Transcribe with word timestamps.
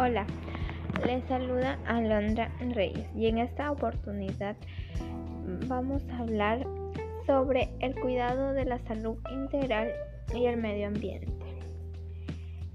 Hola, 0.00 0.24
les 1.08 1.24
saluda 1.24 1.76
Alondra 1.84 2.52
Reyes 2.72 3.08
y 3.16 3.26
en 3.26 3.38
esta 3.38 3.72
oportunidad 3.72 4.54
vamos 5.66 6.08
a 6.10 6.18
hablar 6.18 6.64
sobre 7.26 7.68
el 7.80 7.96
cuidado 7.96 8.52
de 8.52 8.64
la 8.64 8.78
salud 8.86 9.16
integral 9.32 9.90
y 10.32 10.46
el 10.46 10.56
medio 10.56 10.86
ambiente. 10.86 11.32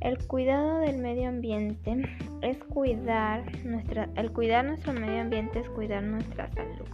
El 0.01 0.17
cuidado 0.27 0.79
del 0.79 0.97
medio 0.97 1.29
ambiente 1.29 1.95
es 2.41 2.57
cuidar 2.57 3.45
nuestra, 3.63 4.09
el 4.17 4.33
cuidar 4.33 4.65
nuestro 4.65 4.91
medio 4.91 5.21
ambiente 5.21 5.59
es 5.59 5.69
cuidar 5.69 6.03
nuestra 6.03 6.51
salud. 6.51 6.89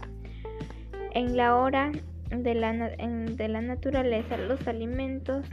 En 1.12 1.36
la 1.36 1.56
hora 1.56 1.90
de 2.30 2.54
la, 2.54 2.72
de 2.72 3.48
la 3.48 3.62
naturaleza, 3.62 4.36
los 4.36 4.68
alimentos 4.68 5.44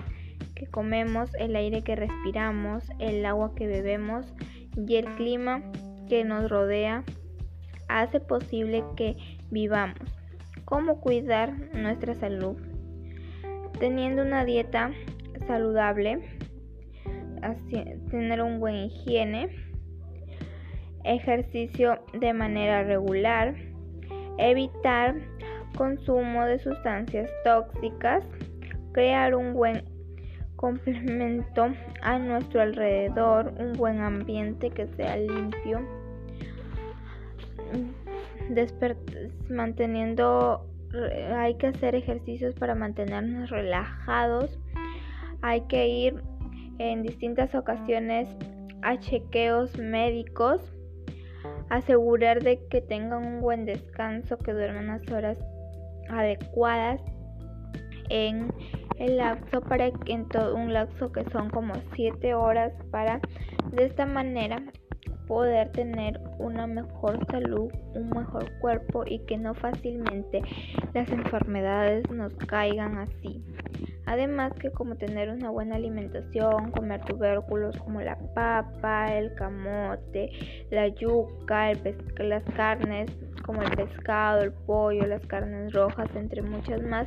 que 0.54 0.68
comemos, 0.68 1.34
el 1.40 1.56
aire 1.56 1.84
que 1.84 1.96
respiramos, 1.96 2.84
el 3.00 3.26
agua 3.26 3.56
que 3.56 3.66
bebemos 3.66 4.36
y 4.78 4.96
el 4.96 5.06
clima 5.16 5.62
que 6.08 6.24
nos 6.24 6.50
rodea 6.50 7.04
hace 7.88 8.20
posible 8.20 8.84
que 8.96 9.18
vivamos. 9.50 9.98
¿Cómo 10.66 11.00
cuidar 11.00 11.54
nuestra 11.74 12.14
salud? 12.16 12.58
Teniendo 13.80 14.22
una 14.22 14.46
dieta 14.46 14.92
saludable, 15.48 16.20
tener 18.10 18.42
un 18.42 18.60
buen 18.60 18.76
higiene, 18.76 19.50
ejercicio 21.04 22.00
de 22.20 22.34
manera 22.34 22.84
regular, 22.84 23.56
evitar 24.38 25.16
consumo 25.78 26.46
de 26.46 26.60
sustancias 26.60 27.30
tóxicas, 27.44 28.24
crear 28.92 29.36
un 29.36 29.54
buen 29.54 29.84
complemento 30.58 31.68
a 32.02 32.20
nuestro 32.20 32.62
alrededor, 32.62 33.54
un 33.58 33.74
buen 33.74 34.02
ambiente 34.02 34.70
que 34.72 34.88
sea 34.88 35.16
limpio, 35.16 35.80
manteniendo, 39.50 40.68
hay 41.36 41.56
que 41.56 41.68
hacer 41.68 41.96
ejercicios 41.96 42.56
para 42.56 42.76
mantenernos 42.76 43.50
relajados, 43.50 44.60
hay 45.42 45.62
que 45.62 45.88
ir 45.88 46.22
en 46.80 47.04
distintas 47.04 47.54
ocasiones 47.56 48.28
a 48.82 48.98
chequeos 48.98 49.78
médicos, 49.78 50.74
asegurar 51.70 52.42
de 52.42 52.66
que 52.68 52.82
tengan 52.82 53.26
un 53.26 53.42
buen 53.42 53.66
descanso, 53.66 54.38
que 54.40 54.54
duerman 54.54 54.88
las 54.88 55.12
horas 55.12 55.38
adecuadas 56.10 57.02
en 58.10 58.52
el 59.00 59.18
lapso 59.18 59.62
para 59.62 59.92
que 59.92 60.14
en 60.14 60.28
todo 60.28 60.56
un 60.56 60.74
lapso 60.74 61.12
que 61.12 61.24
son 61.32 61.50
como 61.50 61.74
7 61.96 62.34
horas 62.34 62.74
para 62.92 63.20
de 63.72 63.86
esta 63.86 64.06
manera 64.06 64.62
poder 65.28 65.72
tener 65.72 66.20
una 66.40 66.66
mejor 66.68 67.20
salud, 67.30 67.70
un 67.96 68.10
mejor 68.10 68.50
cuerpo 68.60 69.04
y 69.06 69.20
que 69.26 69.38
no 69.38 69.54
fácilmente 69.54 70.42
las 70.94 71.10
enfermedades 71.10 72.10
nos 72.10 72.34
caigan 72.36 72.98
así. 72.98 73.44
Además 74.06 74.54
que 74.54 74.72
como 74.72 74.96
tener 74.96 75.30
una 75.30 75.50
buena 75.50 75.76
alimentación, 75.76 76.72
comer 76.72 77.02
tubérculos 77.04 77.78
como 77.78 78.00
la 78.00 78.18
papa, 78.34 79.08
el 79.08 79.36
camote, 79.36 80.32
la 80.72 80.88
yuca, 80.88 81.74
las 82.20 82.44
carnes 82.56 83.12
como 83.46 83.62
el 83.62 83.72
pescado, 83.72 84.44
el 84.44 84.54
pollo, 84.54 85.06
las 85.08 85.26
carnes 85.26 85.74
rojas, 85.74 86.10
entre 86.16 86.42
muchas 86.42 86.82
más. 86.84 87.06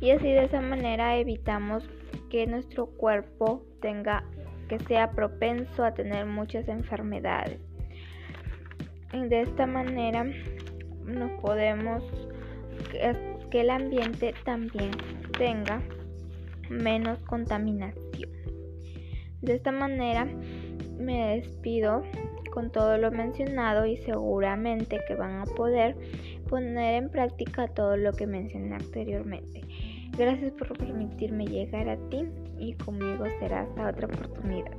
Y 0.00 0.10
así 0.10 0.28
de 0.28 0.44
esa 0.44 0.60
manera 0.60 1.16
evitamos 1.16 1.88
que 2.30 2.46
nuestro 2.46 2.86
cuerpo 2.86 3.62
tenga 3.80 4.24
que 4.68 4.78
sea 4.80 5.10
propenso 5.12 5.84
a 5.84 5.94
tener 5.94 6.26
muchas 6.26 6.68
enfermedades. 6.68 7.60
De 9.12 9.40
esta 9.40 9.66
manera 9.66 10.24
nos 11.04 11.30
podemos 11.40 12.02
que 13.50 13.60
el 13.60 13.70
ambiente 13.70 14.34
también 14.44 14.90
tenga 15.38 15.80
menos 16.68 17.18
contaminación. 17.20 18.30
De 19.40 19.54
esta 19.54 19.70
manera 19.70 20.26
me 20.98 21.36
despido 21.36 22.02
con 22.52 22.70
todo 22.70 22.96
lo 22.96 23.10
mencionado 23.10 23.86
y 23.86 23.96
seguramente 23.98 25.00
que 25.06 25.14
van 25.14 25.40
a 25.40 25.44
poder 25.44 25.96
poner 26.48 27.02
en 27.02 27.10
práctica 27.10 27.68
todo 27.68 27.96
lo 27.96 28.12
que 28.12 28.26
mencioné 28.26 28.74
anteriormente. 28.74 29.60
Gracias 30.16 30.52
por 30.52 30.76
permitirme 30.78 31.46
llegar 31.46 31.88
a 31.88 31.96
ti 32.08 32.24
y 32.58 32.72
conmigo 32.74 33.26
será 33.38 33.62
hasta 33.62 33.90
otra 33.90 34.06
oportunidad. 34.06 34.72